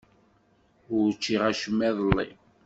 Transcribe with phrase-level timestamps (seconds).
[0.95, 2.29] Ur ččiɣ acemma iḍelli.